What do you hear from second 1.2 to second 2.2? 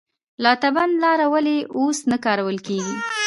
ولې اوس نه